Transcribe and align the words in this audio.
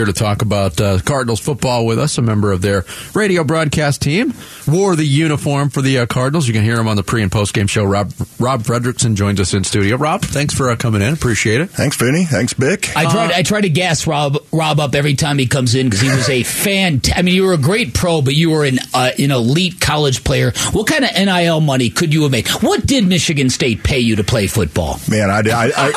here 0.00 0.06
to 0.06 0.12
talk 0.14 0.40
about 0.40 0.80
uh, 0.80 0.98
Cardinals 1.00 1.40
football 1.40 1.84
with 1.84 1.98
us, 1.98 2.16
a 2.16 2.22
member 2.22 2.52
of 2.52 2.62
their 2.62 2.86
radio 3.14 3.44
broadcast 3.44 4.00
team. 4.00 4.32
Wore 4.66 4.96
the 4.96 5.04
uniform 5.04 5.68
for 5.68 5.82
the 5.82 5.98
uh, 5.98 6.06
Cardinals. 6.06 6.48
You 6.48 6.54
can 6.54 6.64
hear 6.64 6.78
him 6.78 6.88
on 6.88 6.96
the 6.96 7.02
pre 7.02 7.22
and 7.22 7.30
post 7.30 7.52
game 7.52 7.66
show. 7.66 7.84
Rob 7.84 8.12
Rob 8.38 8.62
Fredrickson 8.62 9.14
joins 9.14 9.40
us 9.40 9.52
in 9.52 9.62
studio. 9.62 9.96
Rob, 9.96 10.22
thanks 10.22 10.54
for 10.54 10.70
uh, 10.70 10.76
coming 10.76 11.02
in. 11.02 11.12
Appreciate 11.12 11.60
it. 11.60 11.68
Thanks, 11.68 11.96
Vinny. 11.98 12.24
Thanks, 12.24 12.54
Bick. 12.54 12.96
I 12.96 13.10
tried. 13.10 13.32
I 13.32 13.42
try 13.42 13.60
to 13.60 13.68
gas 13.68 14.06
Rob 14.06 14.38
Rob 14.52 14.80
up 14.80 14.94
every 14.94 15.16
time 15.16 15.36
he 15.36 15.46
comes 15.46 15.74
in 15.74 15.88
because 15.88 16.00
he 16.00 16.08
was 16.08 16.30
a 16.30 16.42
fan. 16.44 17.02
I 17.14 17.20
mean, 17.20 17.34
you 17.34 17.44
were 17.44 17.52
a 17.52 17.58
great 17.58 17.92
pro, 17.92 18.22
but 18.22 18.34
you 18.34 18.50
were 18.50 18.64
an 18.64 18.78
uh, 18.94 19.10
an 19.18 19.32
elite 19.32 19.82
college 19.82 20.24
player. 20.24 20.52
What 20.72 20.86
kind 20.86 21.04
of 21.04 21.10
NIL 21.12 21.60
money 21.60 21.90
could 21.90 22.14
you 22.14 22.22
have 22.22 22.32
made? 22.32 22.48
What 22.62 22.86
did 22.86 23.06
Michigan 23.06 23.50
State 23.50 23.84
pay 23.84 23.98
you 23.98 24.16
to 24.16 24.24
play 24.24 24.46
football? 24.46 24.98
Man, 25.10 25.28
I, 25.30 25.40
I, 25.40 25.72
I 25.76 25.90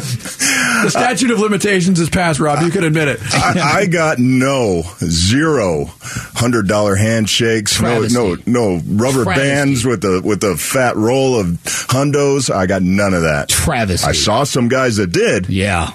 the 0.84 0.90
statute 0.90 1.30
of 1.30 1.38
limitations 1.38 1.83
is 1.88 2.10
passed, 2.10 2.40
Rob. 2.40 2.62
You 2.62 2.70
can 2.70 2.84
admit 2.84 3.08
it. 3.08 3.20
I, 3.32 3.78
I 3.80 3.86
got 3.86 4.18
no 4.18 4.82
zero 4.98 5.86
hundred 6.34 6.68
dollar 6.68 6.94
handshakes, 6.94 7.74
Travesty. 7.74 8.14
no 8.14 8.36
no 8.46 8.76
no 8.76 8.82
rubber 8.86 9.24
Travesty. 9.24 9.40
bands 9.48 9.84
with 9.84 10.00
the 10.02 10.20
with 10.24 10.40
the 10.40 10.56
fat 10.56 10.96
roll 10.96 11.38
of 11.38 11.46
hundos. 11.88 12.54
I 12.54 12.66
got 12.66 12.82
none 12.82 13.14
of 13.14 13.22
that. 13.22 13.48
Travis. 13.48 14.04
I 14.04 14.12
saw 14.12 14.44
some 14.44 14.68
guys 14.68 14.96
that 14.96 15.08
did. 15.12 15.48
Yeah. 15.48 15.90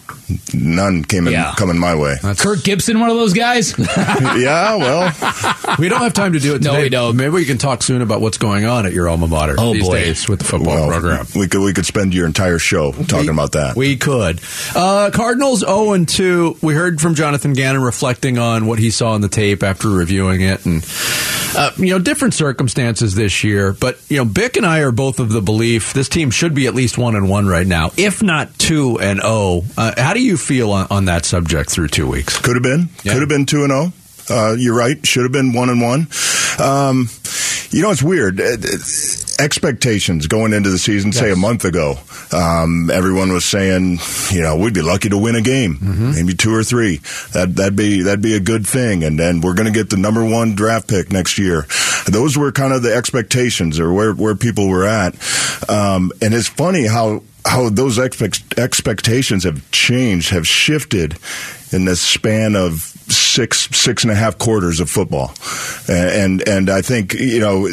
None 0.54 1.04
came 1.04 1.28
in 1.28 1.34
Yeah. 1.34 1.54
coming 1.58 1.78
my 1.80 1.96
way. 1.96 2.18
Kirk 2.38 2.64
Gibson, 2.64 3.00
one 3.00 3.10
of 3.10 3.16
those 3.18 3.34
guys. 3.34 3.74
yeah, 3.80 4.76
well, 4.76 5.76
We 5.80 5.90
don't 5.90 6.02
have 6.02 6.14
time 6.14 6.34
to 6.34 6.40
do 6.40 6.56
it 6.56 6.62
No, 6.62 6.72
today. 6.72 6.84
we 6.84 6.90
don't. 6.90 7.16
Maybe 7.16 7.30
we 7.30 7.46
can 7.46 7.58
talk 7.58 7.84
soon 7.84 8.02
about 8.02 8.22
what's 8.22 8.38
going 8.38 8.66
on 8.66 8.86
at 8.86 8.94
your 8.94 9.08
alma 9.10 9.28
mater 9.28 9.56
Oh, 9.58 9.74
these 9.74 9.88
boy. 9.88 9.94
days 9.96 10.28
with 10.30 10.40
the 10.40 10.46
football 10.46 10.76
well, 10.76 10.90
program. 10.90 11.26
we 11.36 11.48
could 11.48 11.62
we 11.62 11.74
could 11.74 11.86
spend 11.86 12.14
your 12.14 12.26
entire 12.26 12.60
show 12.60 12.92
talking 12.92 13.30
about 13.30 13.54
that. 13.54 13.76
We 13.76 13.98
could. 13.98 14.40
Uh, 14.76 15.10
Cardinals 15.14 15.60
0 15.62 15.94
and 15.94 16.08
2. 16.08 16.58
We 16.62 16.74
heard 16.74 17.00
from 17.02 17.16
Jonathan 17.16 17.54
Gannon 17.54 17.82
reflecting 17.82 18.38
on 18.38 18.66
what 18.66 18.80
he 18.80 18.92
saw 18.92 19.16
in 19.16 19.22
the 19.22 19.30
tape 19.30 19.64
after 19.64 19.90
reviewing 19.90 20.42
it 20.42 20.66
and 20.66 20.86
uh, 21.56 21.72
you 21.78 21.88
know 21.88 22.00
different 22.00 22.34
circumstances 22.34 23.16
this 23.16 23.44
year, 23.44 23.74
but 23.74 24.00
you 24.10 24.18
know 24.18 24.26
Bick 24.26 24.58
and 24.58 24.66
I 24.66 24.80
are 24.80 24.92
both 24.92 25.20
of 25.20 25.30
the 25.30 25.42
belief 25.42 25.94
this 25.94 26.08
team 26.10 26.30
should 26.30 26.54
be 26.54 26.68
at 26.68 26.76
least 26.76 26.98
1 26.98 27.16
and 27.16 27.30
1 27.30 27.48
right 27.48 27.66
now, 27.68 27.92
if 27.98 28.22
not 28.22 28.58
2 28.60 29.00
and 29.00 29.20
0. 29.22 29.64
Uh, 29.78 29.94
how 29.98 30.14
do 30.14 30.19
you 30.20 30.38
feel 30.38 30.72
on, 30.72 30.88
on 30.90 31.06
that 31.06 31.26
subject 31.26 31.70
through 31.72 31.90
2 31.90 32.08
weeks? 32.08 32.38
Could 32.40 32.56
have 32.56 32.64
been. 32.64 32.90
Yeah. 33.04 33.14
Could 33.14 33.22
have 33.22 33.30
been 33.30 33.46
two 33.46 33.64
and 33.64 33.72
zero. 33.72 33.94
Uh, 34.30 34.54
you're 34.54 34.76
right. 34.76 35.06
Should 35.06 35.24
have 35.24 35.32
been 35.32 35.54
one 35.54 35.70
and 35.70 35.82
one. 35.82 36.08
Um, 36.60 37.10
you 37.72 37.82
know, 37.82 37.92
it's 37.92 38.04
weird. 38.04 38.40
Uh, 38.40 38.58
Expectations 39.40 40.28
going 40.28 40.52
into 40.52 40.70
the 40.70 40.78
season, 40.78 41.14
say 41.14 41.32
a 41.32 41.36
month 41.38 41.64
ago, 41.64 41.96
um, 42.34 42.92
everyone 42.92 43.32
was 43.32 43.46
saying, 43.46 43.98
you 44.32 44.42
know, 44.42 44.58
we'd 44.58 44.74
be 44.74 44.82
lucky 44.82 45.08
to 45.08 45.18
win 45.18 45.36
a 45.36 45.42
game, 45.42 45.76
Mm-hmm. 45.78 46.12
maybe 46.12 46.34
two 46.34 46.54
or 46.54 46.62
three. 46.64 46.98
That 47.32 47.56
that'd 47.56 47.78
be 47.78 48.02
that'd 48.02 48.22
be 48.22 48.36
a 48.36 48.42
good 48.42 48.68
thing, 48.68 49.06
and 49.06 49.18
then 49.18 49.40
we're 49.40 49.54
going 49.54 49.72
to 49.72 49.74
get 49.74 49.90
the 49.90 49.96
number 49.98 50.26
one 50.26 50.56
draft 50.56 50.90
pick 50.90 51.10
next 51.14 51.38
year. 51.40 51.66
Those 52.06 52.38
were 52.38 52.52
kind 52.52 52.74
of 52.74 52.82
the 52.84 52.94
expectations, 52.94 53.80
or 53.80 53.94
where 53.94 54.12
where 54.14 54.36
people 54.36 54.68
were 54.68 54.86
at. 54.86 55.14
Um, 55.70 56.12
and 56.22 56.34
it's 56.34 56.50
funny 56.50 56.86
how 56.86 57.24
how 57.46 57.70
those 57.70 57.98
expect, 57.98 58.60
expectations 58.60 59.46
have 59.46 59.72
changed, 59.72 60.32
have 60.32 60.46
shifted 60.46 61.18
in 61.72 61.86
the 61.86 61.96
span 61.96 62.58
of 62.58 62.94
six 63.12 63.70
six 63.70 64.04
and 64.04 64.12
a 64.12 64.16
half 64.16 64.38
quarters 64.38 64.80
of 64.80 64.90
football, 64.90 65.34
and 65.88 66.48
and 66.48 66.70
I 66.70 66.82
think 66.82 67.14
you 67.14 67.40
know 67.40 67.68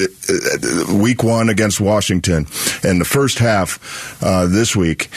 week 0.95 1.23
one 1.23 1.49
against 1.49 1.81
Washington 1.81 2.47
and 2.83 3.01
the 3.01 3.05
first 3.05 3.39
half 3.39 4.23
uh, 4.23 4.47
this 4.47 4.75
week. 4.77 5.09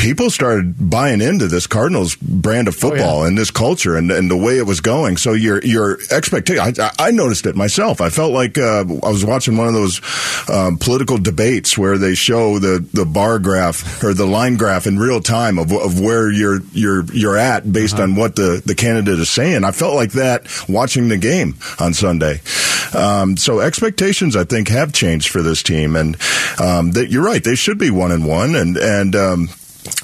People 0.00 0.30
started 0.30 0.88
buying 0.88 1.20
into 1.20 1.46
this 1.46 1.66
Cardinals 1.66 2.16
brand 2.16 2.68
of 2.68 2.74
football 2.74 3.24
and 3.24 3.36
this 3.36 3.50
culture 3.50 3.96
and, 3.96 4.10
and 4.10 4.30
the 4.30 4.36
way 4.36 4.56
it 4.56 4.64
was 4.64 4.80
going. 4.80 5.18
So 5.18 5.34
your 5.34 5.62
your 5.62 5.98
expectation, 6.10 6.62
I, 6.80 6.90
I 6.98 7.10
noticed 7.10 7.44
it 7.44 7.54
myself. 7.54 8.00
I 8.00 8.08
felt 8.08 8.32
like 8.32 8.56
uh, 8.56 8.80
I 8.80 9.10
was 9.10 9.26
watching 9.26 9.58
one 9.58 9.68
of 9.68 9.74
those 9.74 10.00
um, 10.48 10.78
political 10.78 11.18
debates 11.18 11.76
where 11.76 11.98
they 11.98 12.14
show 12.14 12.58
the, 12.58 12.82
the 12.94 13.04
bar 13.04 13.38
graph 13.38 14.02
or 14.02 14.14
the 14.14 14.24
line 14.24 14.56
graph 14.56 14.86
in 14.86 14.98
real 14.98 15.20
time 15.20 15.58
of, 15.58 15.70
of 15.70 16.00
where 16.00 16.30
you're 16.30 16.60
you're 16.72 17.04
you're 17.12 17.36
at 17.36 17.70
based 17.70 17.96
on 17.96 18.16
what 18.16 18.36
the, 18.36 18.62
the 18.64 18.74
candidate 18.74 19.18
is 19.18 19.28
saying. 19.28 19.64
I 19.64 19.70
felt 19.70 19.96
like 19.96 20.12
that 20.12 20.46
watching 20.66 21.08
the 21.08 21.18
game 21.18 21.56
on 21.78 21.92
Sunday. 21.92 22.40
Um, 22.94 23.36
so 23.36 23.60
expectations, 23.60 24.34
I 24.34 24.44
think, 24.44 24.68
have 24.68 24.94
changed 24.94 25.28
for 25.28 25.42
this 25.42 25.62
team, 25.62 25.94
and 25.94 26.16
um, 26.58 26.92
that 26.92 27.08
you're 27.10 27.22
right. 27.22 27.44
They 27.44 27.54
should 27.54 27.76
be 27.76 27.90
one 27.90 28.12
and 28.12 28.26
one, 28.26 28.54
and 28.54 28.78
and. 28.78 29.14
Um, 29.14 29.48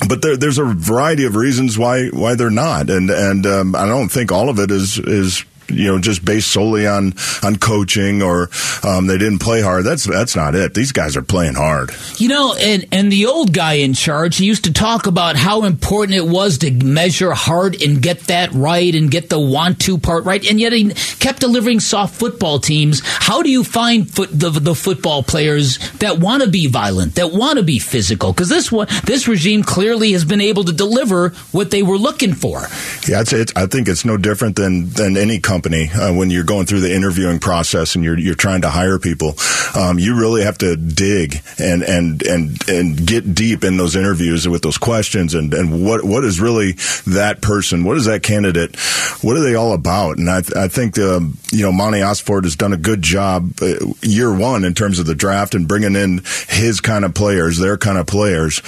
but 0.08 0.22
there, 0.22 0.36
there's 0.36 0.58
a 0.58 0.64
variety 0.64 1.24
of 1.24 1.36
reasons 1.36 1.78
why 1.78 2.08
why 2.08 2.34
they're 2.34 2.50
not, 2.50 2.90
and 2.90 3.10
and 3.10 3.46
um, 3.46 3.74
I 3.74 3.86
don't 3.86 4.08
think 4.08 4.32
all 4.32 4.48
of 4.48 4.58
it 4.58 4.70
is 4.70 4.98
is 4.98 5.44
you 5.68 5.86
know 5.86 5.98
just 5.98 6.24
based 6.24 6.50
solely 6.50 6.86
on 6.86 7.14
on 7.42 7.56
coaching 7.56 8.22
or 8.22 8.50
um, 8.82 9.06
they 9.06 9.18
didn't 9.18 9.38
play 9.38 9.60
hard. 9.62 9.84
That's 9.84 10.04
that's 10.04 10.36
not 10.36 10.54
it. 10.54 10.74
These 10.74 10.92
guys 10.92 11.16
are 11.16 11.22
playing 11.22 11.54
hard. 11.54 11.90
You 12.18 12.28
know, 12.28 12.54
and 12.54 12.86
and 12.92 13.10
the 13.10 13.26
old 13.26 13.52
guy 13.52 13.74
in 13.74 13.94
charge, 13.94 14.36
he 14.36 14.46
used 14.46 14.64
to 14.64 14.72
talk 14.72 15.06
about 15.06 15.36
how 15.36 15.64
important 15.64 16.16
it 16.16 16.26
was 16.26 16.58
to 16.58 16.70
measure 16.70 17.32
hard 17.32 17.82
and 17.82 18.00
get 18.00 18.20
that 18.22 18.52
right 18.52 18.94
and 18.94 19.10
get 19.10 19.28
the 19.28 19.40
want 19.40 19.80
to 19.82 19.98
part 19.98 20.24
right, 20.24 20.48
and 20.48 20.60
yet 20.60 20.72
he 20.72 20.92
kept 21.18 21.40
delivering 21.40 21.80
soft 21.80 22.14
football 22.14 22.58
teams. 22.58 23.02
How 23.04 23.42
do 23.42 23.50
you 23.50 23.64
find 23.64 24.08
foot, 24.10 24.30
the 24.32 24.50
the 24.50 24.74
football 24.74 25.22
players 25.22 25.78
that 25.98 26.18
want 26.18 26.42
to 26.42 26.48
be 26.48 26.66
violent, 26.66 27.16
that 27.16 27.32
want 27.32 27.58
to 27.58 27.64
be 27.64 27.78
physical? 27.78 28.32
Because 28.32 28.48
this 28.48 28.70
one, 28.70 28.86
this 29.04 29.28
regime 29.28 29.62
clearly 29.62 30.12
has 30.12 30.24
been 30.24 30.40
able 30.40 30.64
to 30.64 30.72
deliver 30.72 31.30
what 31.52 31.70
they 31.70 31.82
were 31.82 31.98
looking 31.98 32.34
for. 32.34 32.60
Yeah, 33.08 33.20
it's, 33.20 33.32
it's, 33.32 33.52
I 33.56 33.66
think 33.66 33.88
it's 33.88 34.04
no 34.04 34.16
different 34.16 34.56
than 34.56 34.90
than 34.90 35.16
any 35.16 35.38
company 35.38 35.55
uh, 35.64 36.12
when 36.12 36.30
you're 36.30 36.44
going 36.44 36.66
through 36.66 36.80
the 36.80 36.94
interviewing 36.94 37.38
process 37.38 37.94
and 37.94 38.04
you're 38.04 38.18
you're 38.18 38.34
trying 38.34 38.62
to 38.62 38.70
hire 38.70 38.98
people. 38.98 39.34
Um, 39.74 39.98
you 39.98 40.18
really 40.18 40.42
have 40.42 40.58
to 40.58 40.76
dig 40.76 41.42
and 41.58 41.82
and 41.82 42.22
and 42.22 42.68
and 42.68 43.06
get 43.06 43.34
deep 43.34 43.64
in 43.64 43.76
those 43.76 43.96
interviews 43.96 44.48
with 44.48 44.62
those 44.62 44.78
questions 44.78 45.34
and 45.34 45.52
and 45.54 45.84
what 45.84 46.04
what 46.04 46.24
is 46.24 46.40
really 46.40 46.72
that 47.06 47.40
person? 47.40 47.84
What 47.84 47.96
is 47.96 48.04
that 48.04 48.22
candidate? 48.22 48.76
What 49.22 49.36
are 49.36 49.42
they 49.42 49.54
all 49.54 49.72
about? 49.72 50.18
And 50.18 50.28
I 50.28 50.42
I 50.56 50.68
think 50.68 50.98
um, 50.98 51.38
you 51.52 51.62
know 51.62 51.72
Monti 51.72 52.00
Ossenfort 52.00 52.44
has 52.44 52.56
done 52.56 52.72
a 52.72 52.76
good 52.76 53.02
job 53.02 53.62
uh, 53.62 53.74
year 54.02 54.34
one 54.34 54.64
in 54.64 54.74
terms 54.74 54.98
of 54.98 55.06
the 55.06 55.14
draft 55.14 55.54
and 55.54 55.66
bringing 55.66 55.96
in 55.96 56.22
his 56.48 56.80
kind 56.80 57.04
of 57.04 57.14
players, 57.14 57.58
their 57.58 57.76
kind 57.76 57.98
of 57.98 58.06
players. 58.06 58.62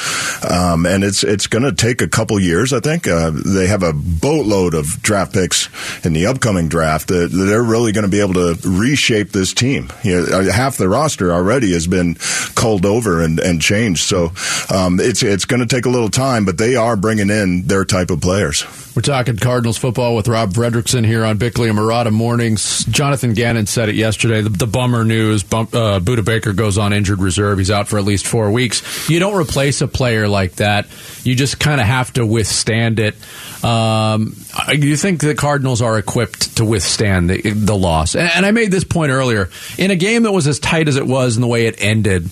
Um, 0.49 0.87
and 0.87 1.05
it's 1.05 1.23
it's 1.23 1.47
going 1.47 1.65
to 1.65 1.73
take 1.73 2.03
a 2.03 2.09
couple 2.09 2.41
years. 2.41 2.73
I 2.73 2.81
think 2.81 3.07
uh, 3.07 3.31
they 3.31 3.67
have 3.67 3.83
a 3.83 3.93
boatload 3.93 4.75
of 4.75 5.01
draft 5.03 5.33
picks 5.33 5.69
in 6.05 6.13
the 6.13 6.27
upcoming 6.27 6.69
draft 6.69 6.78
that 6.83 7.19
that 7.19 7.29
they're 7.29 7.63
really 7.63 7.93
going 7.93 8.05
to 8.05 8.11
be 8.11 8.21
able 8.21 8.35
to 8.35 8.57
reshape 8.65 9.31
this 9.31 9.53
team. 9.53 9.91
You 10.03 10.23
know, 10.23 10.39
uh, 10.39 10.53
half 10.53 10.77
the 10.77 10.89
roster 10.89 11.33
already 11.33 11.73
has 11.73 11.87
been 11.87 12.17
culled 12.55 12.87
over 12.87 13.23
and, 13.23 13.39
and 13.41 13.61
changed. 13.61 14.05
So 14.05 14.33
um, 14.75 15.01
it's 15.01 15.23
it's 15.23 15.45
going 15.45 15.61
to 15.61 15.67
take 15.67 15.87
a 15.87 15.91
little 15.91 16.11
time, 16.11 16.45
but 16.45 16.59
they 16.59 16.77
are 16.77 16.97
bringing 16.97 17.31
in 17.31 17.67
their 17.67 17.85
type 17.85 18.11
of 18.11 18.21
players. 18.21 18.65
We're 18.99 19.03
talking 19.03 19.37
Cardinals 19.37 19.79
football 19.79 20.17
with 20.17 20.27
Rob 20.27 20.55
Fredrickson 20.55 21.07
here 21.07 21.25
on 21.25 21.39
Bickley 21.39 21.69
and 21.69 21.79
Marotta 21.79 22.11
Mornings. 22.11 22.85
Jonathan 22.87 23.33
Gannon 23.33 23.67
said 23.67 23.89
it 23.89 23.95
yesterday. 23.95 24.41
The, 24.41 24.49
the 24.49 24.67
bummer 24.67 25.05
news: 25.05 25.45
Bum, 25.45 25.69
uh, 25.73 26.01
Budda 26.01 26.25
Baker 26.25 26.53
goes 26.53 26.79
on 26.79 26.93
injured 26.93 27.21
reserve. 27.21 27.59
He's 27.59 27.71
out 27.71 27.87
for 27.87 28.01
at 28.01 28.05
least 28.05 28.27
four 28.27 28.51
weeks. 28.51 29.09
You 29.09 29.21
don't 29.21 29.41
replace 29.41 29.83
a 29.83 29.87
player 29.87 30.27
like 30.27 30.57
that. 30.57 30.89
You 31.23 31.37
just 31.37 31.61
kind 31.61 31.81
of 31.81 31.87
have 31.87 32.13
to 32.15 32.27
withstand 32.27 32.99
it. 32.99 33.15
Um, 33.63 34.35
you 34.73 34.97
think 34.97 35.21
the 35.21 35.37
Cardinals 35.37 35.81
are 35.81 35.97
equipped 35.97 36.57
to 36.57 36.65
withstand 36.65 37.31
the, 37.31 37.53
the 37.53 37.77
loss? 37.77 38.17
And, 38.17 38.29
and 38.29 38.45
I 38.45 38.51
made 38.51 38.73
this 38.73 38.83
point 38.83 39.13
earlier 39.13 39.49
in 39.79 39.93
a 39.93 39.97
game 39.97 40.25
that 40.25 40.33
was 40.33 40.49
as 40.49 40.59
tight 40.59 40.89
as 40.89 40.97
it 40.97 41.07
was 41.07 41.37
and 41.37 41.45
the 41.45 41.49
way 41.49 41.67
it 41.67 41.77
ended. 41.79 42.29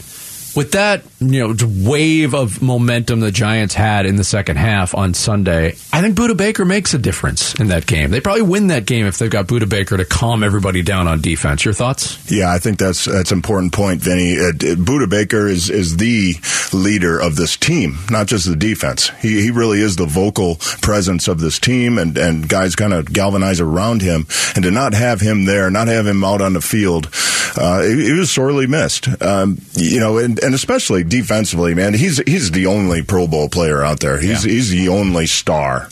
With 0.57 0.73
that, 0.73 1.03
you 1.21 1.47
know, 1.47 1.55
wave 1.87 2.35
of 2.35 2.63
momentum 2.63 3.21
the 3.21 3.31
Giants 3.31 3.75
had 3.75 4.07
in 4.07 4.17
the 4.17 4.25
second 4.25 4.57
half 4.57 4.95
on 4.95 5.13
Sunday, 5.13 5.77
I 5.93 6.01
think 6.01 6.17
Budda 6.17 6.35
Baker 6.35 6.65
makes 6.65 6.95
a 6.95 6.99
difference 6.99 7.55
in 7.57 7.69
that 7.69 7.87
game. 7.87 8.11
They 8.11 8.23
probably 8.23 8.41
win 8.41 8.69
that 8.69 8.87
game 8.87 9.05
if 9.05 9.19
they've 9.19 9.31
got 9.31 9.49
Budda 9.49 9.69
Baker 9.69 9.99
to 9.99 10.07
calm 10.07 10.43
everybody 10.43 10.81
down 10.83 11.09
on 11.09 11.21
defense. 11.21 11.63
Your 11.65 11.75
thoughts? 11.75 12.31
Yeah, 12.33 12.51
I 12.51 12.59
think 12.59 12.79
that's 12.79 13.05
that's 13.05 13.33
an 13.33 13.39
important 13.39 13.75
point, 13.75 14.01
Vinny. 14.01 14.39
Uh, 14.39 14.53
Budda 14.53 15.11
Baker 15.11 15.47
is 15.47 15.69
is 15.69 15.99
the 15.99 16.35
leader 16.73 17.19
of 17.19 17.37
this 17.37 17.59
team, 17.59 17.99
not 18.11 18.27
just 18.27 18.47
the 18.47 18.57
defense. 18.57 19.11
He 19.21 19.43
he 19.43 19.51
really 19.51 19.81
is 19.81 19.97
the 19.97 20.07
vocal 20.07 20.57
presence 20.81 21.29
of 21.29 21.39
this 21.39 21.59
team, 21.59 21.99
and 21.99 22.17
and 22.17 22.49
guys 22.49 22.75
kind 22.75 22.95
of 22.95 23.13
galvanize 23.13 23.61
around 23.61 24.01
him. 24.01 24.27
And 24.55 24.65
to 24.65 24.71
not 24.71 24.95
have 24.95 25.21
him 25.21 25.45
there, 25.45 25.71
not 25.71 25.89
have 25.89 26.07
him 26.07 26.25
out 26.25 26.41
on 26.41 26.55
the 26.55 26.63
field, 26.63 27.11
uh, 27.59 27.83
he, 27.83 28.07
he 28.07 28.13
was 28.13 28.31
sorely 28.31 28.67
missed. 28.67 29.09
Um, 29.23 29.59
you 29.75 30.01
know, 30.01 30.19
and, 30.19 30.39
and 30.41 30.55
especially 30.55 31.05
defensively, 31.05 31.75
man, 31.75 31.95
he's 31.95 32.19
he's 32.19 32.51
the 32.51 32.67
only 32.67 33.03
Pro 33.03 33.27
Bowl 33.27 33.49
player 33.49 33.83
out 33.83 34.01
there. 34.01 34.19
He's 34.19 34.45
yeah. 34.45 34.53
he's 34.53 34.71
the 34.71 34.89
only 34.89 35.27
star, 35.27 35.89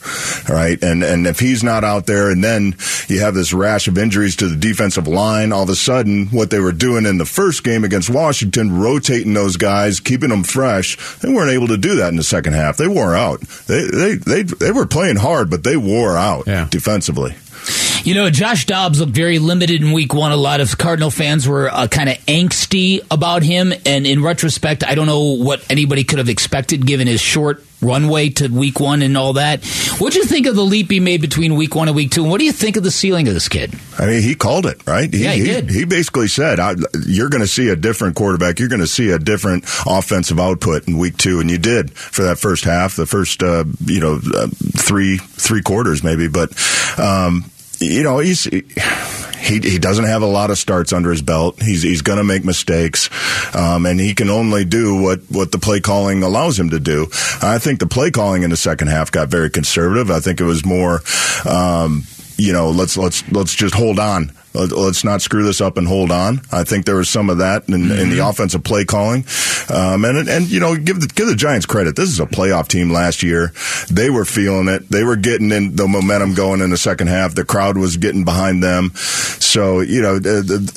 right? 0.48 0.80
And 0.82 1.02
and 1.02 1.26
if 1.26 1.40
he's 1.40 1.62
not 1.62 1.84
out 1.84 2.06
there, 2.06 2.30
and 2.30 2.42
then 2.42 2.76
you 3.08 3.20
have 3.20 3.34
this 3.34 3.52
rash 3.52 3.88
of 3.88 3.98
injuries 3.98 4.36
to 4.36 4.48
the 4.48 4.56
defensive 4.56 5.08
line, 5.08 5.52
all 5.52 5.64
of 5.64 5.68
a 5.68 5.76
sudden, 5.76 6.26
what 6.26 6.50
they 6.50 6.60
were 6.60 6.72
doing 6.72 7.06
in 7.06 7.18
the 7.18 7.26
first 7.26 7.64
game 7.64 7.84
against 7.84 8.10
Washington, 8.10 8.78
rotating 8.78 9.34
those 9.34 9.56
guys, 9.56 10.00
keeping 10.00 10.30
them 10.30 10.44
fresh, 10.44 11.18
they 11.18 11.32
weren't 11.32 11.50
able 11.50 11.68
to 11.68 11.76
do 11.76 11.96
that 11.96 12.08
in 12.08 12.16
the 12.16 12.22
second 12.22 12.54
half. 12.54 12.76
They 12.76 12.88
wore 12.88 13.14
out. 13.14 13.40
They 13.66 13.86
they 13.86 14.14
they 14.14 14.42
they 14.42 14.72
were 14.72 14.86
playing 14.86 15.16
hard, 15.16 15.50
but 15.50 15.64
they 15.64 15.76
wore 15.76 16.16
out 16.16 16.46
yeah. 16.46 16.68
defensively. 16.70 17.34
You 18.04 18.14
know, 18.14 18.28
Josh 18.28 18.66
Dobbs 18.66 19.00
looked 19.00 19.12
very 19.12 19.38
limited 19.38 19.80
in 19.80 19.92
week 19.92 20.12
one. 20.12 20.30
A 20.30 20.36
lot 20.36 20.60
of 20.60 20.76
Cardinal 20.76 21.10
fans 21.10 21.48
were 21.48 21.70
uh, 21.70 21.86
kind 21.88 22.10
of 22.10 22.18
angsty 22.26 23.00
about 23.10 23.42
him. 23.42 23.72
And 23.86 24.06
in 24.06 24.22
retrospect, 24.22 24.84
I 24.84 24.94
don't 24.94 25.06
know 25.06 25.42
what 25.42 25.64
anybody 25.70 26.04
could 26.04 26.18
have 26.18 26.28
expected 26.28 26.84
given 26.84 27.06
his 27.06 27.22
short 27.22 27.64
runway 27.80 28.28
to 28.28 28.48
week 28.48 28.78
one 28.78 29.00
and 29.00 29.16
all 29.16 29.34
that. 29.34 29.64
What 29.98 30.12
do 30.12 30.18
you 30.18 30.26
think 30.26 30.46
of 30.46 30.54
the 30.54 30.62
leap 30.62 30.90
he 30.90 31.00
made 31.00 31.22
between 31.22 31.54
week 31.54 31.74
one 31.74 31.88
and 31.88 31.96
week 31.96 32.10
two? 32.10 32.22
And 32.22 32.30
what 32.30 32.40
do 32.40 32.44
you 32.44 32.52
think 32.52 32.76
of 32.76 32.82
the 32.82 32.90
ceiling 32.90 33.26
of 33.26 33.32
this 33.32 33.48
kid? 33.48 33.74
I 33.98 34.04
mean, 34.04 34.22
he 34.22 34.34
called 34.34 34.66
it, 34.66 34.86
right? 34.86 35.12
He, 35.12 35.24
yeah, 35.24 35.32
he, 35.32 35.40
he 35.40 35.46
did. 35.46 35.70
He 35.70 35.84
basically 35.86 36.28
said, 36.28 36.58
You're 37.06 37.30
going 37.30 37.40
to 37.42 37.48
see 37.48 37.70
a 37.70 37.76
different 37.76 38.16
quarterback. 38.16 38.58
You're 38.58 38.68
going 38.68 38.80
to 38.80 38.86
see 38.86 39.12
a 39.12 39.18
different 39.18 39.64
offensive 39.86 40.38
output 40.38 40.88
in 40.88 40.98
week 40.98 41.16
two. 41.16 41.40
And 41.40 41.50
you 41.50 41.56
did 41.56 41.90
for 41.96 42.24
that 42.24 42.38
first 42.38 42.64
half, 42.64 42.96
the 42.96 43.06
first, 43.06 43.42
uh, 43.42 43.64
you 43.86 44.00
know, 44.00 44.20
uh, 44.34 44.48
three, 44.76 45.16
three 45.16 45.62
quarters 45.62 46.02
maybe. 46.04 46.28
But, 46.28 46.50
um, 46.98 47.50
you 47.80 48.02
know, 48.02 48.18
he's 48.18 48.44
he, 48.44 48.62
he 49.60 49.78
doesn't 49.78 50.06
have 50.06 50.22
a 50.22 50.26
lot 50.26 50.50
of 50.50 50.58
starts 50.58 50.92
under 50.92 51.10
his 51.10 51.22
belt. 51.22 51.62
He's 51.62 51.82
he's 51.82 52.02
going 52.02 52.18
to 52.18 52.24
make 52.24 52.44
mistakes, 52.44 53.10
um, 53.54 53.86
and 53.86 54.00
he 54.00 54.14
can 54.14 54.30
only 54.30 54.64
do 54.64 55.00
what 55.00 55.20
what 55.30 55.52
the 55.52 55.58
play 55.58 55.80
calling 55.80 56.22
allows 56.22 56.58
him 56.58 56.70
to 56.70 56.80
do. 56.80 57.08
I 57.42 57.58
think 57.58 57.80
the 57.80 57.86
play 57.86 58.10
calling 58.10 58.42
in 58.42 58.50
the 58.50 58.56
second 58.56 58.88
half 58.88 59.12
got 59.12 59.28
very 59.28 59.50
conservative. 59.50 60.10
I 60.10 60.20
think 60.20 60.40
it 60.40 60.44
was 60.44 60.64
more. 60.64 61.02
Um, 61.48 62.04
you 62.36 62.52
know, 62.52 62.70
let's 62.70 62.96
let's 62.96 63.28
let's 63.30 63.54
just 63.54 63.74
hold 63.74 63.98
on 63.98 64.32
let's 64.54 65.04
not 65.04 65.20
screw 65.20 65.42
this 65.42 65.60
up 65.60 65.76
and 65.76 65.86
hold 65.86 66.10
on. 66.10 66.40
I 66.52 66.64
think 66.64 66.86
there 66.86 66.96
was 66.96 67.08
some 67.08 67.28
of 67.28 67.38
that 67.38 67.68
in, 67.68 67.74
mm-hmm. 67.74 67.92
in 67.92 68.10
the 68.10 68.18
mm-hmm. 68.18 68.28
offensive 68.28 68.62
play 68.62 68.84
calling, 68.84 69.24
um, 69.68 70.04
and 70.04 70.28
and 70.28 70.48
you 70.48 70.60
know 70.60 70.76
give 70.76 71.00
the 71.00 71.08
give 71.08 71.26
the 71.26 71.34
Giants 71.34 71.66
credit. 71.66 71.96
This 71.96 72.08
is 72.08 72.20
a 72.20 72.26
playoff 72.26 72.68
team 72.68 72.90
last 72.90 73.22
year. 73.22 73.52
They 73.90 74.10
were 74.10 74.24
feeling 74.24 74.68
it. 74.68 74.88
They 74.88 75.02
were 75.02 75.16
getting 75.16 75.50
in 75.50 75.74
the 75.74 75.88
momentum 75.88 76.34
going 76.34 76.60
in 76.60 76.70
the 76.70 76.76
second 76.76 77.08
half. 77.08 77.34
The 77.34 77.44
crowd 77.44 77.76
was 77.76 77.96
getting 77.96 78.24
behind 78.24 78.62
them. 78.62 78.92
So 78.94 79.80
you 79.80 80.00
know, 80.00 80.20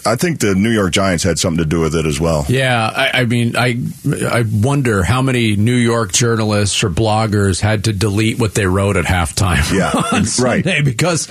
I 0.06 0.16
think 0.16 0.40
the 0.40 0.56
New 0.56 0.72
York 0.72 0.92
Giants 0.92 1.24
had 1.24 1.38
something 1.38 1.64
to 1.64 1.70
do 1.70 1.80
with 1.80 1.96
it 1.96 2.06
as 2.06 2.20
well. 2.20 2.46
Yeah, 2.50 2.92
I, 2.96 3.22
I 3.22 3.26
mean, 3.26 3.56
I 3.56 3.80
I 4.26 4.44
wonder 4.52 5.04
how 5.04 5.22
many 5.22 5.56
New 5.56 5.76
York 5.76 6.14
journalists 6.14 6.84
or 6.84 6.90
bloggers 6.90 7.62
had 7.62 7.84
to 7.84 7.94
delete 7.94 8.40
what 8.40 8.56
they 8.56 8.66
wrote 8.66 8.98
at 8.98 9.06
halftime. 9.06 9.72
Yeah, 9.72 10.44
right. 10.44 10.84
Because 10.84 11.28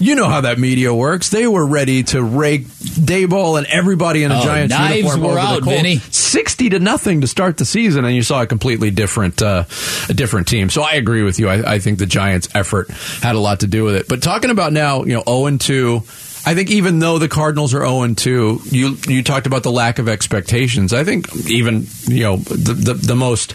you 0.00 0.14
know 0.14 0.28
how 0.28 0.42
that 0.42 0.58
media 0.58 0.94
works. 0.94 1.28
They 1.28 1.46
were 1.46 1.66
ready 1.66 1.89
ready 1.90 2.02
to 2.04 2.22
rake 2.22 2.66
Daboll 2.66 3.58
and 3.58 3.66
everybody 3.66 4.22
in 4.22 4.30
a 4.30 4.38
oh, 4.38 4.42
Giants 4.42 4.74
uniform 4.78 5.22
were 5.22 5.30
over 5.30 5.38
out, 5.38 5.54
the 5.56 5.62
cold. 5.62 5.76
Vinny. 5.76 5.96
Sixty 5.96 6.68
to 6.70 6.78
nothing 6.78 7.22
to 7.22 7.26
start 7.26 7.56
the 7.56 7.64
season, 7.64 8.04
and 8.04 8.14
you 8.14 8.22
saw 8.22 8.42
a 8.42 8.46
completely 8.46 8.90
different, 8.90 9.42
uh, 9.42 9.64
a 10.08 10.14
different 10.14 10.46
team. 10.46 10.70
So 10.70 10.82
I 10.82 10.92
agree 10.92 11.22
with 11.22 11.38
you. 11.38 11.48
I, 11.48 11.74
I 11.74 11.78
think 11.80 11.98
the 11.98 12.06
Giants' 12.06 12.48
effort 12.54 12.88
had 12.88 13.34
a 13.34 13.40
lot 13.40 13.60
to 13.60 13.66
do 13.66 13.84
with 13.84 13.96
it. 13.96 14.08
But 14.08 14.22
talking 14.22 14.50
about 14.50 14.72
now, 14.72 15.02
you 15.02 15.14
know, 15.14 15.22
zero 15.22 15.24
oh 15.26 15.46
and 15.46 15.60
two. 15.60 16.02
I 16.46 16.54
think 16.54 16.70
even 16.70 17.00
though 17.00 17.18
the 17.18 17.28
Cardinals 17.28 17.74
are 17.74 17.86
0 17.86 18.14
2, 18.14 18.62
you 18.70 18.96
you 19.06 19.22
talked 19.22 19.46
about 19.46 19.62
the 19.62 19.70
lack 19.70 19.98
of 19.98 20.08
expectations. 20.08 20.94
I 20.94 21.04
think 21.04 21.28
even 21.50 21.86
you 22.06 22.22
know 22.22 22.36
the 22.36 22.72
the, 22.72 22.94
the 22.94 23.14
most 23.14 23.54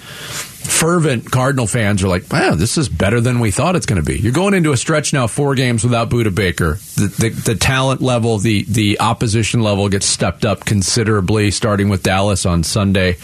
fervent 0.65 1.31
Cardinal 1.31 1.67
fans 1.67 2.03
are 2.03 2.07
like, 2.07 2.31
wow, 2.31 2.55
this 2.55 2.77
is 2.77 2.89
better 2.89 3.21
than 3.21 3.39
we 3.39 3.51
thought 3.51 3.75
it's 3.75 3.85
going 3.85 4.01
to 4.01 4.05
be. 4.05 4.17
You're 4.17 4.33
going 4.33 4.53
into 4.53 4.71
a 4.71 4.77
stretch 4.77 5.13
now, 5.13 5.27
four 5.27 5.55
games 5.55 5.83
without 5.83 6.09
Budda 6.09 6.33
Baker. 6.33 6.73
The, 6.95 7.07
the, 7.07 7.29
the, 7.29 7.55
talent 7.55 8.01
level, 8.01 8.37
the, 8.37 8.63
the 8.63 8.99
opposition 8.99 9.61
level 9.61 9.89
gets 9.89 10.05
stepped 10.05 10.45
up 10.45 10.65
considerably, 10.65 11.51
starting 11.51 11.89
with 11.89 12.03
Dallas 12.03 12.45
on 12.45 12.63
Sunday. 12.63 13.17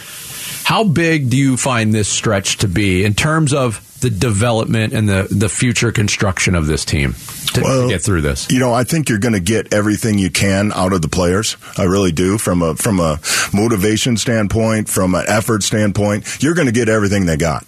How 0.64 0.84
big 0.84 1.30
do 1.30 1.36
you 1.36 1.56
find 1.56 1.92
this 1.92 2.08
stretch 2.08 2.58
to 2.58 2.68
be 2.68 3.04
in 3.04 3.14
terms 3.14 3.52
of 3.52 3.88
the 4.00 4.10
development 4.10 4.92
and 4.92 5.08
the, 5.08 5.28
the 5.30 5.48
future 5.48 5.92
construction 5.92 6.54
of 6.54 6.66
this 6.66 6.84
team 6.84 7.14
to, 7.54 7.60
well, 7.62 7.82
to 7.82 7.88
get 7.88 8.02
through 8.02 8.22
this? 8.22 8.50
You 8.50 8.58
know, 8.58 8.72
I 8.72 8.84
think 8.84 9.08
you're 9.08 9.18
going 9.18 9.34
to 9.34 9.40
get 9.40 9.72
everything 9.72 10.18
you 10.18 10.30
can 10.30 10.72
out 10.72 10.92
of 10.92 11.02
the 11.02 11.08
players. 11.08 11.56
I 11.76 11.84
really 11.84 12.12
do. 12.12 12.38
From 12.38 12.62
a 12.62 12.74
from 12.74 13.00
a 13.00 13.20
motivation 13.52 14.16
standpoint, 14.16 14.88
from 14.88 15.14
an 15.14 15.24
effort 15.28 15.62
standpoint, 15.62 16.42
you're 16.42 16.54
going 16.54 16.66
to 16.66 16.72
get 16.72 16.88
everything 16.88 17.26
they 17.26 17.36
got. 17.36 17.64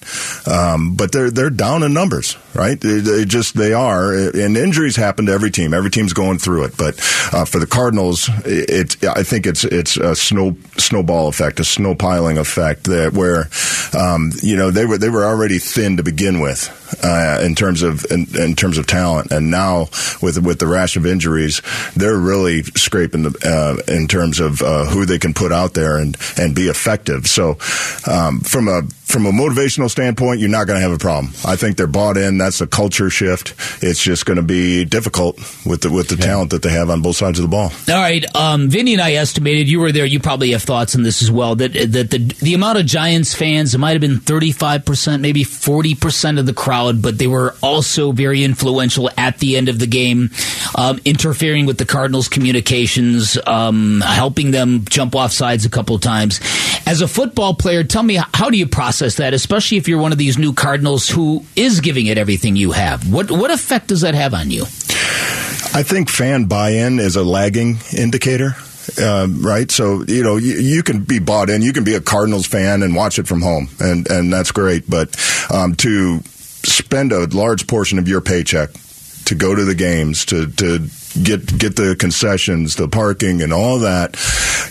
Um, 0.47 0.95
but 0.95 1.13
they're 1.13 1.31
they're 1.31 1.51
down 1.51 1.83
in 1.83 1.93
numbers, 1.93 2.37
right? 2.55 2.81
They, 2.81 3.01
they, 3.01 3.25
just 3.25 3.57
they 3.57 3.73
are, 3.73 4.13
and 4.13 4.57
injuries 4.57 4.97
happen 4.97 5.27
to 5.27 5.33
every 5.33 5.51
team. 5.51 5.75
Every 5.75 5.91
team's 5.91 6.13
going 6.13 6.39
through 6.39 6.65
it. 6.65 6.77
But 6.77 6.99
uh, 7.33 7.45
for 7.45 7.59
the 7.59 7.67
Cardinals, 7.67 8.29
it, 8.45 9.01
it, 9.03 9.05
I 9.05 9.23
think 9.23 9.47
it's 9.47 9.65
it's 9.65 9.97
a 9.97 10.15
snow 10.15 10.57
snowball 10.77 11.29
effect, 11.29 11.61
a 11.61 11.65
snow 11.65 11.95
piling 11.95 12.39
effect 12.39 12.85
that 12.85 13.13
where 13.13 13.49
um, 13.99 14.33
you 14.43 14.57
know 14.57 14.71
they 14.71 14.85
were 14.85 14.99
they 14.99 15.09
were 15.09 15.25
already 15.25 15.59
thin 15.59 15.97
to 15.97 16.03
begin 16.03 16.41
with 16.41 16.71
uh, 17.03 17.41
in 17.43 17.55
terms 17.55 17.83
of 17.83 18.05
in, 18.11 18.27
in, 18.39 18.55
terms 18.55 18.79
of 18.79 18.87
talent, 18.87 19.33
and 19.33 19.51
now 19.51 19.64
with 20.23 20.39
with 20.45 20.59
the 20.59 20.67
rash 20.67 20.97
of 20.97 21.07
injuries, 21.07 21.63
they're 21.97 22.19
really 22.19 22.63
scraping 22.63 23.25
the, 23.25 23.33
uh, 23.45 23.93
in 23.93 24.09
terms 24.09 24.41
of 24.41 24.63
uh, 24.63 24.87
who 24.87 25.05
they 25.05 25.19
can 25.19 25.35
put 25.35 25.53
out 25.53 25.75
there 25.75 25.99
and 25.99 26.17
and 26.39 26.55
be 26.55 26.69
effective. 26.69 27.27
So 27.27 27.59
um, 28.07 28.41
from 28.41 28.69
a 28.69 28.83
from 29.05 29.27
a 29.27 29.31
motivational 29.31 29.89
standpoint, 29.89 30.41
you're 30.41 30.49
not 30.49 30.67
going 30.67 30.77
to 30.77 30.83
have 30.83 30.91
a 30.91 30.99
problem. 30.99 31.33
I 31.45 31.55
think 31.55 31.77
they're 31.77 31.87
bought 31.87 32.17
in. 32.17 32.39
That's 32.39 32.61
a 32.61 32.67
culture 32.67 33.11
shift. 33.11 33.55
It's 33.81 34.03
just 34.03 34.27
going 34.27 34.39
to 34.39 34.43
be 34.43 34.85
difficult 34.85 35.37
with 35.65 35.83
the 35.83 35.91
with 35.91 36.09
the 36.09 36.17
yeah. 36.17 36.27
talent 36.27 36.51
that 36.51 36.63
they 36.63 36.71
have 36.71 36.91
on 36.91 37.03
both 37.03 37.17
sides 37.17 37.39
of 37.39 37.45
the 37.45 37.49
ball. 37.49 37.71
All 37.89 38.03
right, 38.03 38.25
um, 38.35 38.69
Vinny 38.69 38.95
and 38.95 39.03
I 39.03 39.13
estimated 39.13 39.69
you 39.69 39.79
were 39.81 39.93
there. 39.93 40.07
You 40.07 40.21
probably 40.21 40.51
have 40.51 40.63
thoughts 40.63 40.97
on 40.97 41.03
this 41.03 41.23
as 41.23 41.31
well. 41.31 41.55
That 41.55 41.73
that 41.73 42.11
the 42.11 42.19
the 42.19 42.55
amount 42.55 42.79
of 42.79 42.87
Giants 42.87 43.35
fans, 43.35 43.75
it 43.75 43.79
might 43.79 43.93
have 43.93 44.01
been 44.01 44.19
35 44.19 44.85
percent, 44.85 45.23
maybe 45.23 45.45
40 45.45 45.95
percent 45.95 46.39
of 46.39 46.47
the 46.47 46.55
crowd, 46.55 47.01
but 47.01 47.19
they 47.19 47.27
were 47.29 47.55
also 47.63 48.11
very 48.11 48.43
influential 48.43 49.11
at 49.17 49.39
the 49.39 49.54
end 49.57 49.69
of 49.69 49.79
the 49.79 49.87
game, 49.87 50.31
um, 50.77 51.01
interfering 51.05 51.67
with 51.67 51.79
the 51.79 51.85
Cardinals' 51.85 52.29
communications, 52.29 53.39
um, 53.47 54.01
helping 54.01 54.51
them 54.51 54.85
jump 54.85 55.15
off 55.15 55.33
sides 55.33 55.65
a 55.65 55.71
couple 55.71 55.97
of 55.97 56.03
times. 56.03 56.41
As 56.87 57.01
a 57.01 57.09
football 57.09 57.55
player, 57.55 57.85
tell 57.85 58.03
me 58.03 58.21
how 58.35 58.51
do 58.51 58.59
you 58.59 58.67
process 58.67 59.17
that, 59.17 59.35
especially 59.35 59.79
if 59.79 59.89
you're 59.89 60.01
one 60.01 60.13
of 60.13 60.19
these 60.19 60.39
new 60.39 60.53
Cardinals 60.53 61.09
who 61.09 61.45
is 61.57 61.81
giving 61.81 62.07
it 62.07 62.19
everything 62.19 62.57
you 62.57 62.73
have? 62.73 63.11
What 63.13 63.31
what 63.31 63.51
effect 63.51 63.89
does 63.89 64.03
that 64.03 64.15
have 64.15 64.35
on 64.35 64.51
you? 64.51 64.63
I 64.63 65.83
think 65.83 66.09
fan 66.09 66.45
buy-in 66.45 67.01
is 67.01 67.17
a 67.17 67.25
lagging 67.25 67.79
indicator. 67.97 68.55
Uh, 69.01 69.27
right? 69.41 69.71
So 69.71 70.05
you 70.07 70.23
know 70.23 70.37
you, 70.37 70.55
you, 70.57 70.83
can 70.83 71.05
be 71.05 71.19
bought 71.19 71.49
in. 71.49 71.63
You 71.63 71.73
can 71.73 71.85
be 71.85 71.95
a 71.95 72.01
Cardinals 72.01 72.47
fan 72.47 72.83
and 72.83 72.95
watch 72.95 73.19
it 73.19 73.27
from 73.27 73.41
home, 73.41 73.69
and 73.81 74.07
and 74.11 74.31
that's 74.31 74.53
great. 74.53 74.89
But 74.89 75.17
um, 75.51 75.75
to 75.77 76.21
spend 76.65 77.13
a 77.13 77.27
large 77.27 77.67
portion 77.67 77.99
of 77.99 78.09
your 78.09 78.21
paycheck 78.21 78.71
to 79.27 79.35
go 79.35 79.55
to 79.55 79.65
the 79.65 79.75
games, 79.75 80.25
to 80.27 80.47
to 80.53 80.89
get 81.23 81.59
get 81.59 81.77
the 81.77 81.97
concessions, 81.99 82.77
the 82.77 82.89
parking, 82.89 83.43
and 83.43 83.53
all 83.53 83.81
that, 83.81 84.17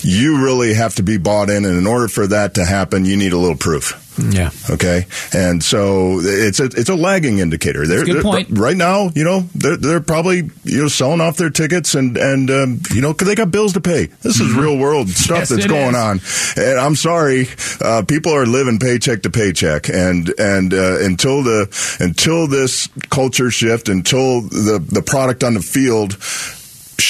you 0.03 0.43
really 0.43 0.74
have 0.74 0.95
to 0.95 1.03
be 1.03 1.17
bought 1.17 1.50
in. 1.50 1.65
And 1.65 1.77
in 1.77 1.88
order 1.88 2.07
for 2.07 2.27
that 2.27 2.55
to 2.55 2.65
happen, 2.65 3.05
you 3.05 3.17
need 3.17 3.33
a 3.33 3.38
little 3.38 3.57
proof. 3.57 4.00
Yeah. 4.19 4.51
Okay. 4.69 5.07
And 5.33 5.63
so 5.63 6.19
it's 6.22 6.60
a 6.60 6.65
it's 6.65 6.89
a 6.89 6.95
lagging 6.95 7.39
indicator. 7.39 7.88
They're, 7.88 8.05
good 8.05 8.22
point. 8.22 8.48
right 8.51 8.77
now, 8.77 9.10
you 9.15 9.24
know, 9.24 9.41
they're 9.55 9.77
they're 9.77 10.01
probably 10.01 10.50
you 10.63 10.83
know 10.83 10.88
selling 10.88 11.22
off 11.22 11.38
their 11.38 11.50
tickets 11.50 11.95
and 11.95 12.17
and 12.17 12.51
um, 12.51 12.81
you 12.91 13.01
know 13.01 13.12
because 13.12 13.27
they 13.27 13.36
got 13.36 13.51
bills 13.51 13.74
to 13.74 13.81
pay. 13.81 14.05
This 14.22 14.39
is 14.39 14.51
mm-hmm. 14.51 14.60
real 14.60 14.77
world 14.77 15.10
stuff 15.10 15.39
yes, 15.39 15.50
that's 15.50 15.65
going 15.65 15.95
is. 15.95 16.57
on. 16.57 16.63
And 16.63 16.79
I'm 16.79 16.95
sorry, 16.95 17.48
uh, 17.81 18.03
people 18.07 18.33
are 18.33 18.45
living 18.45 18.77
paycheck 18.77 19.24
to 19.24 19.29
paycheck, 19.29 19.89
and 19.89 20.31
and 20.38 20.74
uh, 20.74 21.00
until 21.00 21.43
the 21.43 21.98
until 22.00 22.48
this 22.48 22.88
culture 23.10 23.50
shift, 23.50 23.89
until 23.89 24.41
the 24.41 24.86
the 24.91 25.01
product 25.01 25.43
on 25.43 25.55
the 25.55 25.62
field 25.62 26.17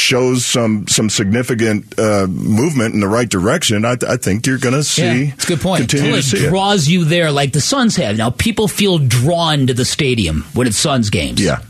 shows 0.03 0.45
some 0.45 0.85
some 0.87 1.09
significant 1.09 1.97
uh, 1.97 2.27
movement 2.27 2.93
in 2.93 2.99
the 2.99 3.07
right 3.07 3.29
direction, 3.29 3.85
I, 3.85 3.95
I 4.07 4.17
think 4.17 4.45
you're 4.45 4.57
going 4.57 4.75
to 4.75 4.83
see. 4.83 5.01
Yeah, 5.01 5.33
it's 5.33 5.45
a 5.45 5.47
good 5.47 5.61
point. 5.61 5.81
Until 5.81 6.15
it 6.15 6.25
draws 6.25 6.87
it. 6.87 6.91
you 6.91 7.05
there, 7.05 7.31
like 7.31 7.53
the 7.53 7.61
Suns 7.61 7.95
have. 7.95 8.17
Now, 8.17 8.29
people 8.29 8.67
feel 8.67 8.99
drawn 8.99 9.67
to 9.67 9.73
the 9.73 9.85
stadium 9.85 10.43
when 10.53 10.67
it's 10.67 10.77
Suns 10.77 11.09
games. 11.09 11.41
Yeah. 11.41 11.61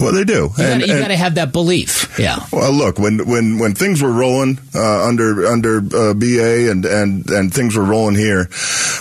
Well, 0.00 0.12
they 0.12 0.24
do. 0.24 0.50
You 0.56 0.64
and, 0.64 0.86
got 0.86 1.08
to 1.08 1.16
have 1.16 1.34
that 1.34 1.52
belief. 1.52 2.18
Yeah. 2.18 2.38
Well, 2.52 2.72
look 2.72 2.98
when 2.98 3.26
when 3.26 3.58
when 3.58 3.74
things 3.74 4.02
were 4.02 4.12
rolling 4.12 4.58
uh, 4.74 5.06
under 5.06 5.46
under 5.46 5.78
uh, 5.78 6.14
BA 6.14 6.70
and 6.70 6.84
and 6.84 7.28
and 7.30 7.52
things 7.52 7.76
were 7.76 7.84
rolling 7.84 8.14
here. 8.14 8.48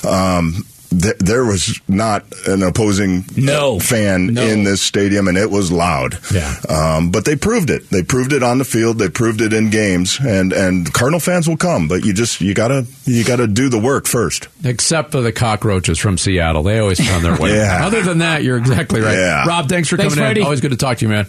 Um, 0.03 0.65
th- 0.91 1.17
there 1.19 1.43
was 1.45 1.79
not 1.87 2.25
an 2.47 2.61
opposing 2.63 3.25
No. 3.35 3.79
fan 3.79 4.27
No. 4.33 4.41
in 4.43 4.63
this 4.63 4.81
stadium, 4.81 5.27
and 5.27 5.37
it 5.37 5.49
was 5.49 5.71
loud. 5.71 6.17
Yeah. 6.33 6.53
Um, 6.69 7.09
but 7.11 7.25
they 7.25 7.35
proved 7.35 7.69
it. 7.69 7.89
They 7.89 8.03
proved 8.03 8.33
it 8.33 8.43
on 8.43 8.57
the 8.57 8.65
field. 8.65 8.99
They 8.99 9.09
proved 9.09 9.41
it 9.41 9.53
in 9.53 9.69
games, 9.69 10.19
and 10.19 10.53
and 10.53 10.91
Cardinal 10.93 11.19
fans 11.19 11.47
will 11.47 11.57
come, 11.57 11.87
but 11.87 12.05
you 12.05 12.13
just 12.13 12.41
you 12.41 12.53
gotta 12.53 12.85
you 13.05 13.23
gotta 13.23 13.47
do 13.47 13.69
the 13.69 13.79
work 13.79 14.05
first. 14.07 14.47
Except 14.63 15.11
for 15.11 15.21
the 15.21 15.31
cockroaches 15.31 15.97
from 15.99 16.17
Seattle. 16.17 16.63
They 16.63 16.79
always 16.79 16.99
found 17.05 17.23
their 17.25 17.35
way. 17.37 17.51
Yeah. 17.61 17.85
Other 17.85 18.01
than 18.01 18.19
that, 18.19 18.43
you're 18.43 18.57
exactly 18.57 19.01
right. 19.01 19.13
Yeah. 19.17 19.45
Rob, 19.45 19.67
thanks 19.69 19.89
for 19.89 19.97
Thanks, 19.97 20.13
coming 20.13 20.25
Freddie. 20.27 20.41
in. 20.41 20.45
Always 20.45 20.61
good 20.61 20.71
to 20.71 20.77
talk 20.77 20.97
to 20.99 21.05
you, 21.05 21.09
man. 21.09 21.27